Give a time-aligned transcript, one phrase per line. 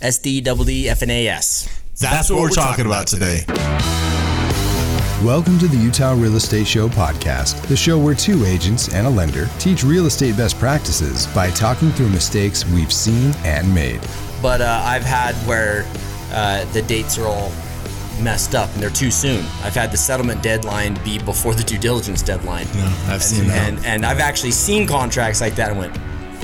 [0.00, 1.68] S D double D F N A S.
[2.00, 3.44] That's, what, we're talking, about today.
[5.22, 9.10] Welcome to the Utah Real Estate Show podcast, the show where two agents and a
[9.10, 14.00] lender teach real estate best practices by talking through mistakes we've seen and made.
[14.40, 15.84] But uh, I've had where
[16.32, 17.52] uh, the dates are all
[18.22, 19.44] messed up and they're too soon.
[19.62, 22.66] I've had the settlement deadline be before the due diligence deadline.
[22.74, 23.68] Yeah, I've seen that.
[23.68, 25.98] And, and I've actually seen contracts like that and went,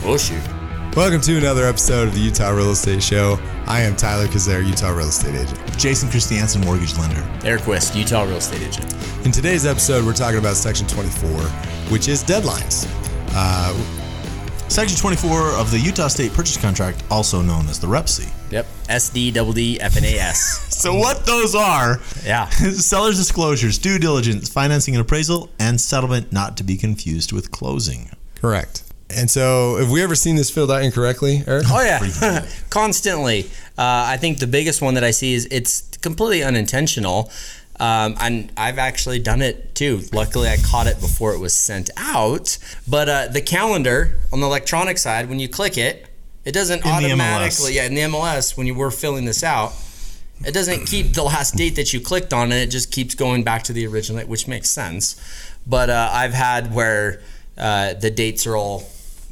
[0.05, 0.43] oh shoot.
[0.97, 3.39] Welcome to another episode of the Utah Real Estate Show.
[3.67, 5.79] I am Tyler Cazier, Utah Real Estate Agent.
[5.79, 7.21] Jason Christiansen, mortgage lender.
[7.41, 8.97] Aric Wiszt, Utah Real Estate Agent.
[9.27, 11.29] In today's episode, we're talking about Section 24,
[11.91, 12.89] which is deadlines.
[13.35, 13.75] Uh,
[14.71, 18.33] Section 24 of the Utah State Purchase Contract, also known as the REPC.
[18.51, 18.67] Yep.
[18.89, 20.63] S D double D F N A S.
[20.77, 22.49] So, what those are Yeah.
[22.51, 28.11] seller's disclosures, due diligence, financing and appraisal, and settlement not to be confused with closing.
[28.35, 28.83] correct.
[29.09, 31.65] And so, have we ever seen this filled out incorrectly, Aric?
[31.67, 33.45] Oh yeah, constantly.
[33.79, 37.31] Uh, I think the biggest one that I see is it's completely unintentional,
[37.79, 40.03] um, and I've actually done it too.
[40.13, 42.59] Luckily, I caught it before it was sent out.
[42.89, 46.09] But uh, the calendar on the electronic side, when you click it,
[46.45, 47.75] it doesn't In automatically.
[47.75, 49.73] Yeah, in the MLS, when you were filling this out,
[50.45, 53.45] it doesn't keep the last date that you clicked on, and it just keeps going
[53.45, 55.17] back to the original, which makes sense.
[55.67, 57.21] But uh, I've had where
[57.57, 58.81] uh, the dates are all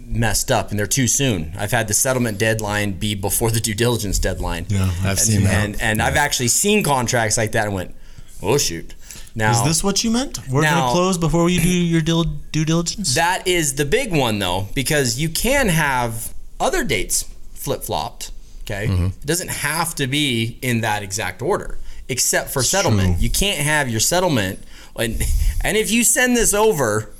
[0.06, 1.52] messed up and they're too soon.
[1.58, 4.66] I've had the settlement deadline be before the due diligence deadline.
[4.68, 5.64] Yeah, I've and, seen that.
[5.64, 7.94] And, and I've actually seen contracts like that and went,
[8.42, 8.94] oh shoot.
[9.36, 10.38] Now Is this what you meant?
[10.48, 13.14] We're going to close before you do your due diligence?
[13.16, 18.30] that is the big one though, because you can have other dates flip flopped.
[18.62, 19.06] Okay, Mm-hmm.
[19.06, 21.76] it doesn't have to be in that exact order,
[22.08, 23.16] except for settlement.
[23.16, 23.22] true.
[23.24, 24.60] You can't have your settlement,
[24.96, 25.20] and
[25.60, 27.10] and if you send this over,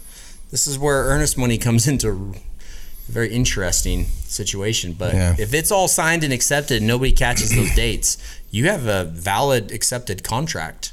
[0.51, 2.35] this is where earnest money comes into
[3.09, 4.93] very interesting situation.
[4.93, 5.37] But Yeah.
[5.39, 8.19] if it's all signed and accepted, and nobody catches those dates,
[8.51, 10.93] you have a valid accepted contract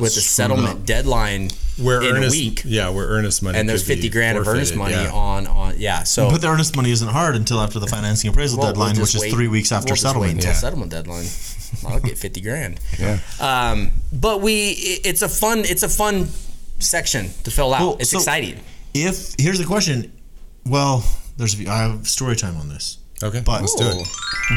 [0.00, 1.48] with a settlement deadline
[1.80, 4.36] Where in earnest, a week yeah, where earnest money, and there's could be 50 grand
[4.38, 5.12] of earnest money yeah.
[5.12, 8.58] on on yeah so but the earnest money isn't hard until after the financing appraisal
[8.58, 10.32] well, we'll deadline, just which is three weeks after we'll just wait settlement.
[10.34, 10.56] until Yeah.
[10.56, 11.26] settlement deadline
[11.86, 13.18] i'll get 50 grand Yeah.
[13.38, 14.70] um, but we
[15.04, 16.30] it's a fun it's a fun
[16.80, 18.58] section to fill out Well, it's so- exciting
[18.92, 20.10] If here's the question,
[20.68, 21.04] well,
[21.36, 22.98] there's a, I have story time on this.
[23.22, 24.06] Okay, But- let's do it.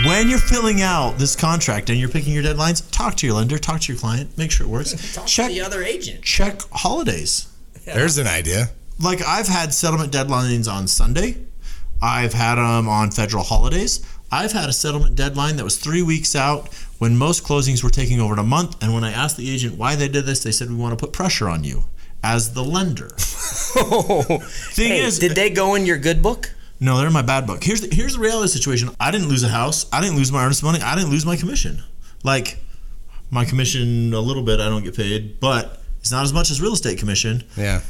[0.05, 3.57] When you're filling out this contract and you're picking your deadlines, talk to your lender,
[3.57, 4.91] talk to your client, make sure it works.
[5.15, 7.47] Talk check to the other agent check holidays.
[7.85, 8.69] There's an idea.
[9.01, 11.37] Like I've had settlement deadlines on Sunday.
[12.01, 14.05] I've had them on federal holidays.
[14.31, 18.21] I've had a settlement deadline that was three weeks out when most closings were taking
[18.21, 18.81] over a month.
[18.83, 21.03] And when I asked the agent why they did this, they said we want to
[21.03, 21.85] put pressure on you
[22.23, 23.09] as the lender.
[23.17, 27.45] Thing hey, is, did they go in your good book No, they're in my bad
[27.45, 27.63] book.
[27.63, 28.89] Here's the, here's the reality situation.
[28.99, 29.85] I didn't lose a house.
[29.91, 30.79] I didn't lose my earnest money.
[30.81, 31.83] I didn't lose my commission.
[32.23, 32.57] Like
[33.31, 36.61] my commission a little bit I don't get paid, but it's not as much as
[36.61, 37.43] real estate commission.
[37.55, 37.81] Yeah.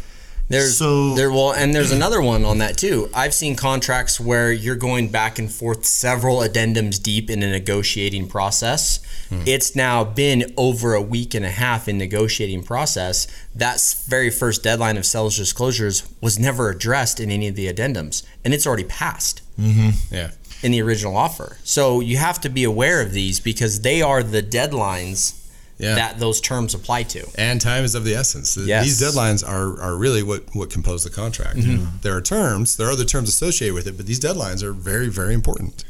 [0.49, 3.09] There's So- there well, and there's another one on that too.
[3.13, 8.27] I've seen contracts where you're going back and forth several addendums deep in a negotiating
[8.27, 8.99] process.
[9.29, 9.43] Hmm.
[9.45, 13.27] It's now been over a week and a half in negotiating process.
[13.53, 18.23] That very first deadline of seller's disclosures was never addressed in any of the addendums,
[18.43, 19.91] and it's already passed mm-hmm.
[20.11, 20.31] Yeah.
[20.63, 21.57] in the original offer.
[21.63, 25.33] So you have to be aware of these because they are the deadlines
[25.79, 25.95] Yeah.
[25.95, 27.25] that those terms apply to.
[27.35, 28.53] and time is of the essence.
[28.56, 28.84] Th- Yes.
[28.85, 31.59] These deadlines are, are really what, what compose the contract.
[32.01, 35.07] There are terms, there are other terms associated with it, but these deadlines are very,
[35.07, 35.85] very important.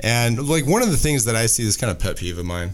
[0.00, 2.44] And like one of the things that I see, this kind of pet peeve of
[2.44, 2.72] mine,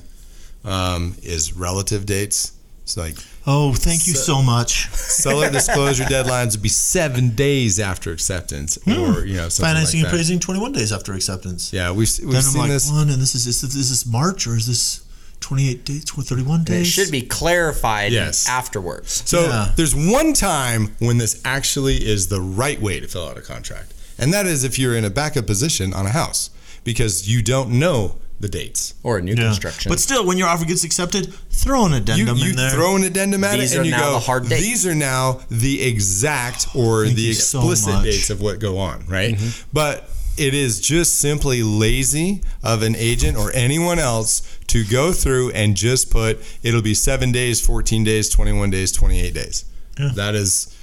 [0.65, 2.53] um, is relative dates.
[2.83, 4.89] It's like Oh, thank you so much.
[4.91, 10.05] seller disclosure deadlines would be seven days after acceptance, or you know, something Financing like
[10.05, 10.09] and that.
[10.09, 11.73] appraising 21 days after acceptance.
[11.73, 12.91] Yeah, we've we've then I'm seen like, this.
[12.91, 15.05] one, and this is, is, is this March or is this
[15.49, 16.87] 28 days, 31 And it days?
[16.89, 18.47] should be clarified Yes.
[18.47, 19.23] afterwards.
[19.25, 19.73] So Yeah.
[19.77, 23.93] there's one time when this actually is the right way to fill out a contract,
[24.19, 26.51] and that is if you're in a backup position on a house
[26.85, 28.93] because you don't know the dates.
[29.03, 29.45] Or a new Yeah.
[29.49, 29.89] construction.
[29.89, 32.71] But still, when your offer gets accepted, throw an addendum you in there.
[32.71, 34.13] throw an addendum at These it, and you go.
[34.13, 34.49] the hard.
[34.51, 38.79] These are now the exact or Thank the you so explicit dates of what go
[38.79, 39.35] on, right?
[39.35, 39.49] Mm-hmm.
[39.73, 40.09] But
[40.39, 45.77] it is just simply lazy of an agent or anyone else to go through and
[45.77, 49.65] just put it'll be seven days, 14 days, 21 days, 28 days.
[49.99, 50.11] Yeah.
[50.15, 50.75] That is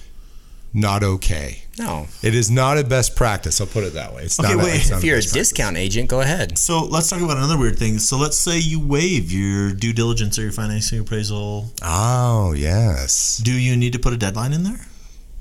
[0.74, 1.63] not okay.
[1.80, 2.06] no.
[2.22, 3.62] It is not a best practice.
[3.62, 4.24] I'll put it that way.
[4.24, 4.66] It's not Okay, not.
[4.66, 4.75] wait.
[4.75, 5.50] it's not If you're a best practice.
[5.52, 6.58] discount agent, go ahead.
[6.58, 7.98] so let's talk about another weird thing.
[7.98, 11.72] So let's say you waive your due diligence or your financing appraisal.
[11.81, 13.38] Oh yes.
[13.38, 14.81] Do you need to put a deadline in there?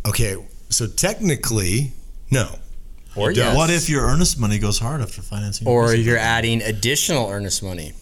[0.07, 0.37] Okay.
[0.69, 1.93] So technically,
[2.31, 2.59] no.
[3.17, 3.57] Or yes.
[3.57, 5.69] What if your earnest money goes hard after financing?
[5.69, 6.07] or business?
[6.07, 7.93] you're adding additional earnest money.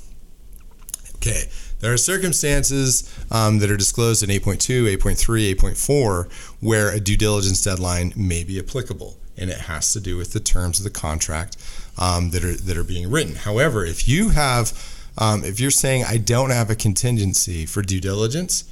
[1.16, 1.44] Okay.
[1.80, 7.62] There are circumstances um, that are disclosed in 8.2, 8.3, 8.4 where a due diligence
[7.62, 11.56] deadline may be applicable, and it has to do with the terms of the contract
[11.98, 13.34] um, that are that are being written.
[13.34, 14.72] However, if you have,
[15.18, 18.62] um, if you're saying I don't have a contingency for due diligence,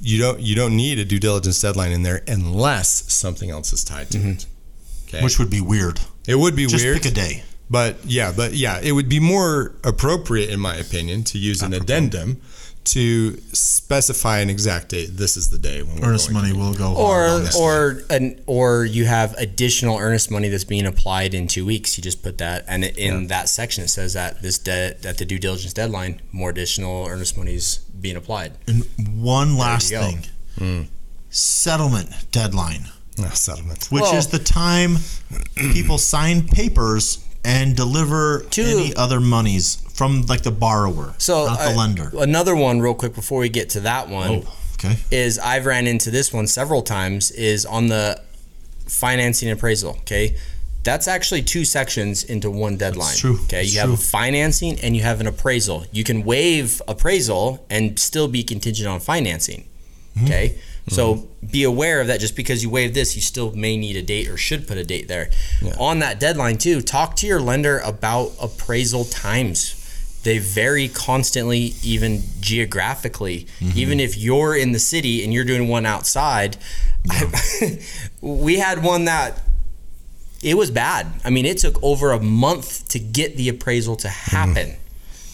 [0.00, 3.84] you don't you don't need a due diligence deadline in there unless something else is
[3.84, 4.46] tied to it.
[5.14, 5.22] Okay.
[5.22, 6.00] which would be weird.
[6.26, 6.96] it would be Just weird.
[7.02, 7.42] pick a day.
[7.70, 11.72] But yeah, but yeah, it would be more appropriate, in my opinion, to use an
[11.72, 12.40] addendum
[12.84, 15.10] to specify an exact date.
[15.16, 18.42] This is the day when we're Earnest going money to- will go Or or an
[18.46, 21.96] or you have additional earnest money that's being applied in two weeks.
[21.96, 25.18] You just put that, and it- in that section it says that this de- that
[25.18, 28.52] the due diligence deadline, more additional earnest money is being applied.
[28.66, 28.84] And
[29.14, 30.02] one last you go.
[30.02, 30.26] thing.
[30.58, 30.82] Hmm.
[31.30, 32.88] Settlement deadline,
[33.18, 33.86] No, settlement.
[33.90, 34.98] which Well- is the time
[35.56, 41.58] people sign papers and deliver To- any other monies from like the borrower, So not
[41.58, 42.12] the uh, lender.
[42.18, 44.30] Another one, real quick, before we get to that one.
[44.46, 44.96] Oh, okay.
[45.10, 48.20] is I've ran into this one several times is on the
[48.86, 49.90] financing appraisal.
[50.00, 50.36] Okay.
[50.84, 53.14] That's actually two sections into one deadline.
[53.16, 53.38] true.
[53.44, 53.62] Okay.
[53.62, 53.94] It's you have true.
[53.94, 55.84] a financing and you have an appraisal.
[55.92, 59.64] You can waive appraisal and still be contingent on financing.
[60.16, 60.26] Mm-hmm.
[60.26, 60.58] Okay.
[60.88, 62.20] So be aware of that.
[62.20, 64.84] Just because you waive this, you still may need a date or should put a
[64.84, 65.30] date there.
[65.78, 69.78] On that deadline, too, talk to your lender about appraisal times.
[70.24, 73.46] They vary constantly, even geographically.
[73.58, 73.78] Mm-hmm.
[73.78, 76.56] Even if you're in the city and you're doing one outside,
[78.20, 79.40] we had one that
[80.42, 81.06] it was bad.
[81.24, 84.76] I mean, it took over a month to get the appraisal to happen.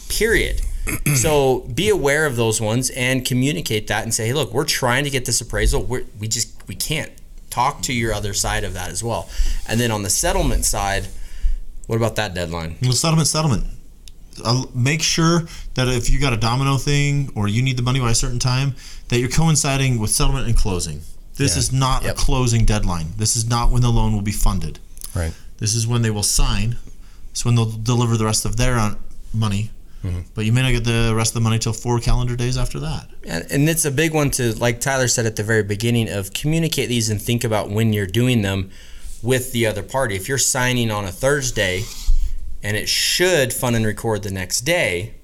[0.07, 0.61] Period.
[1.15, 5.03] so be aware of those ones and communicate that and say, "Hey, look, we're trying
[5.03, 5.83] to get this appraisal.
[5.83, 7.11] We're, we just we can't."
[7.49, 9.27] Talk to your other side of that as well.
[9.67, 11.07] And then on the settlement side,
[11.87, 12.75] what about that deadline?
[12.79, 13.63] Well, settlement, settlement.
[14.45, 17.99] Uh, make sure that if you got a domino thing or you need the money
[17.99, 18.75] by a certain time,
[19.07, 21.01] that you're coinciding with settlement and closing.
[21.37, 21.59] This Yeah.
[21.59, 22.15] is not Yep.
[22.15, 23.13] a closing deadline.
[23.17, 24.77] This is not when the loan will be funded.
[25.15, 25.33] Right.
[25.57, 26.77] This is when they will sign.
[27.31, 28.93] It's when they'll deliver the rest of their uh,
[30.03, 30.23] money.
[30.33, 32.79] But you may not get the rest of the money till four calendar days after
[32.79, 33.09] that.
[33.25, 36.33] And, and it's a big one to, like Tyler said at the very beginning, of
[36.33, 38.69] communicate these and think about when you're doing them
[39.21, 40.15] with the other party.
[40.15, 41.83] If you're signing on a Thursday
[42.63, 45.15] and it should fund and record the next day,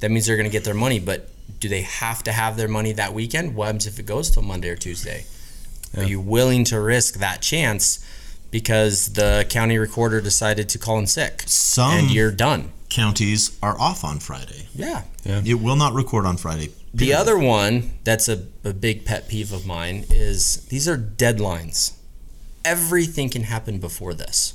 [0.00, 0.98] that means they're going to get their money.
[0.98, 3.54] But do they have to have their money that weekend?
[3.54, 5.24] What happens if it goes till Monday or Tuesday?
[5.96, 8.04] Are you willing to risk that chance
[8.50, 12.72] because the county recorder decided to call in sick Some and you're done?
[12.94, 14.68] Counties are off on Friday.
[14.74, 15.02] Yeah.
[15.24, 16.70] It will not record on Friday.
[16.94, 21.94] The other one that's a, a big pet peeve of mine is these are deadlines.
[22.64, 24.54] Everything can happen before this.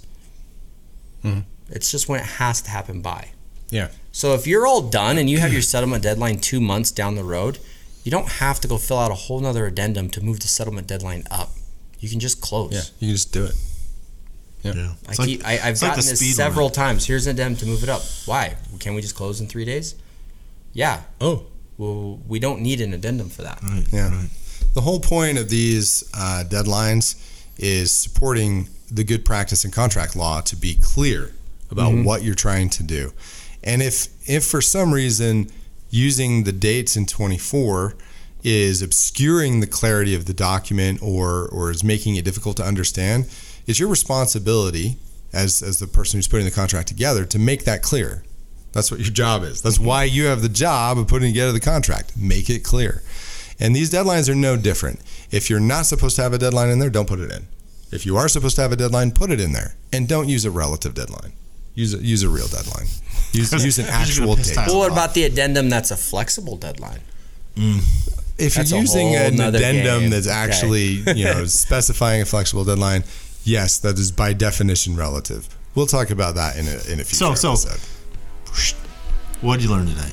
[1.23, 1.43] Mhm.
[1.69, 3.31] It's just when it has to happen by.
[3.69, 3.89] Yeah.
[4.13, 7.23] So if you're all done and you have your settlement deadline two months down the
[7.25, 7.59] road,
[8.05, 10.87] you don't have to go fill out a whole nother addendum to move the settlement
[10.87, 11.51] deadline up.
[11.99, 12.71] You can just close.
[12.71, 12.81] Yeah.
[12.99, 13.55] You can just do it.
[14.63, 14.71] Yeah.
[15.07, 16.73] I It's like- keep, I, I've it's like gotten this several limit.
[16.75, 17.05] times.
[17.05, 18.01] Here's an addendum to move it up.
[18.25, 18.55] Why?
[18.79, 19.95] Can we just close in three days?
[20.73, 21.01] Yeah.
[21.21, 21.45] Oh.
[21.77, 23.61] Well, we don't need an addendum for that.
[23.63, 24.09] Right, Yeah.
[24.09, 24.29] right.
[24.73, 27.15] The whole point of these uh, deadlines
[27.57, 31.31] is supporting the good practice in contract law to be clear
[31.71, 33.13] about what you're trying to do.
[33.63, 35.49] And if if for some reason
[35.89, 37.95] using the dates in 24
[38.43, 43.27] is obscuring the clarity of the document or or is making it difficult to understand,
[43.67, 44.97] it's your responsibility
[45.33, 48.23] as as the person who's putting the contract together to make that clear.
[48.71, 49.61] That's what your job is.
[49.61, 52.15] That's why you have the job of putting together the contract.
[52.15, 53.01] Make it clear.
[53.59, 55.01] And these deadlines are no different.
[55.31, 57.47] If you're not supposed to have a deadline in there, don't put it in.
[57.91, 59.75] If you are supposed to have a deadline, put it in there.
[59.91, 61.33] And don't use a relative deadline.
[61.73, 62.85] Use a, use a real deadline.
[63.31, 64.67] Use, use an You're just gonna actual piss date.
[64.67, 67.01] Well, what about the addendum that's a flexible deadline?
[67.55, 67.79] Mm.
[68.37, 70.09] If That's you're using an addendum game.
[70.11, 70.35] that's Okay.
[70.35, 70.85] actually,
[71.15, 73.03] you know, specifying a flexible deadline,
[73.43, 75.47] yes, that is by definition relative.
[75.75, 77.79] We'll talk about that in a, in a future So- so- episode.
[79.41, 80.11] What did you learn today?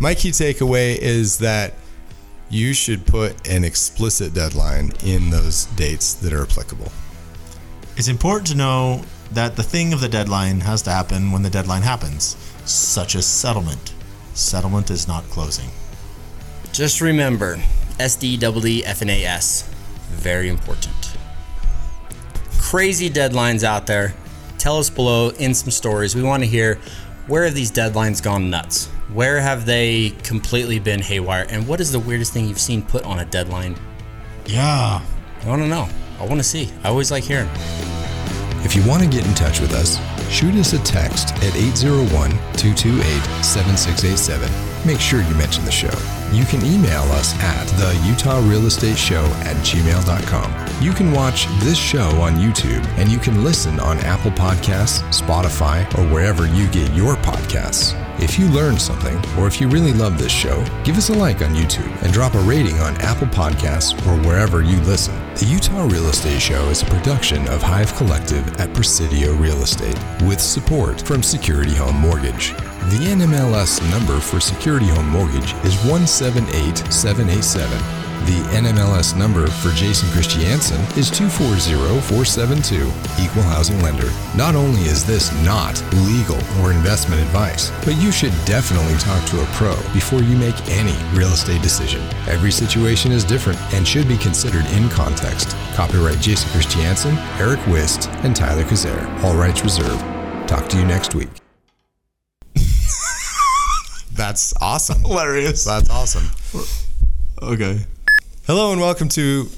[0.00, 1.74] My key takeaway is that
[2.50, 6.92] you should put an explicit deadline in those dates that are applicable.
[7.96, 9.02] It's important to know
[9.32, 13.24] that the thing of the deadline has to happen when the deadline happens, such as
[13.26, 13.94] settlement.
[14.34, 15.70] Settlement is not closing.
[16.72, 17.56] Just remember,
[17.98, 19.64] SDEE FNAS,
[20.10, 21.01] very important.
[22.72, 24.14] Crazy deadlines out there.
[24.56, 26.16] Tell us below in some stories.
[26.16, 26.78] We want to hear
[27.26, 28.86] where have these deadlines gone nuts?
[29.12, 31.46] Where have they completely been haywire?
[31.50, 33.76] And what is the weirdest thing you've seen put on a deadline?
[34.46, 35.02] Yeah.
[35.42, 35.86] I want to know.
[36.18, 36.70] I want to see.
[36.82, 37.50] I always like hearing.
[38.64, 39.98] If you want to get in touch with us,
[40.32, 43.02] shoot us a text at 801 228
[43.44, 44.48] 7687.
[44.84, 45.92] Make sure you mention the show.
[46.32, 50.82] You can email us at the Utah Real Estate Show at gmail.com.
[50.82, 55.86] You can watch this show on YouTube and you can listen on Apple Podcasts, Spotify,
[55.98, 58.01] or wherever you get your podcasts.
[58.18, 61.42] If you learned something, or if you really love this show, give us a like
[61.42, 65.14] on YouTube and drop a rating on Apple Podcasts or wherever you listen.
[65.36, 69.98] The Utah Real Estate Show is a production of Hive Collective at Presidio Real Estate
[70.22, 72.50] with support from Security Home Mortgage.
[72.90, 78.11] The NMLS number for Security Home Mortgage is 178787.
[78.24, 82.86] The NMLS number for Jason Christiansen is 240472,
[83.20, 84.08] Equal Housing Lender.
[84.36, 89.42] Not only is this not legal or investment advice, but you should definitely talk to
[89.42, 92.00] a pro before you make any real estate decision.
[92.28, 95.56] Every situation is different and should be considered in context.
[95.74, 99.24] Copyright Jason Christiansen, Aric Wiszt, and Tyler Cazier.
[99.24, 100.00] All rights reserved.
[100.48, 101.30] Talk to you next week.
[104.14, 105.00] That's awesome.
[105.00, 105.64] Hilarious.
[105.64, 106.30] That's awesome.
[107.42, 107.80] Okay.
[108.46, 109.48] Hello and welcome to.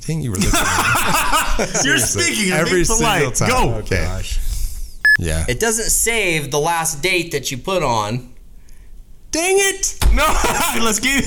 [0.00, 0.62] Dang, you were listening.
[1.84, 2.52] You're speaking.
[2.52, 3.34] Every Every single polite.
[3.34, 3.48] time.
[3.48, 3.74] Go.
[3.80, 4.04] Okay.
[4.04, 4.38] Gosh.
[5.18, 5.44] Yeah.
[5.48, 8.30] It doesn't save the last date that you put on.
[9.30, 9.96] Dang it!
[10.12, 10.26] No,
[10.84, 11.24] let's keep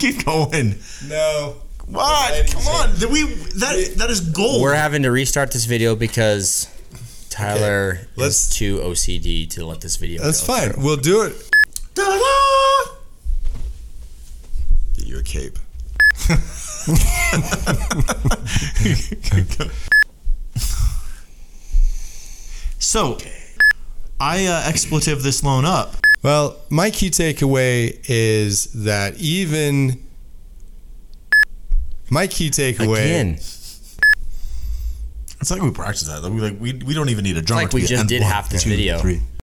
[0.00, 0.76] keep going.
[1.06, 1.56] No.
[1.86, 2.50] What?
[2.50, 2.98] Come on.
[2.98, 4.60] Did we that that is gold.
[4.62, 6.68] We're having to restart this video because
[7.30, 10.70] Tyler let's- is too OCD to let this video That's go fine.
[10.72, 10.82] through.
[10.84, 11.34] We'll do it.
[11.94, 12.94] Da-da!
[14.96, 15.58] Get you a cape.
[22.78, 23.18] So,
[24.20, 25.96] I uh, expletive this loan up.
[26.22, 30.02] Well, my key takeaway is that even
[32.10, 33.28] my key takeaway Again,
[35.40, 36.22] It's like we practiced that.
[36.30, 37.62] We like we, we don't even need a drummer.
[37.64, 38.98] like we get just did one, half this two, video.
[38.98, 39.20] three.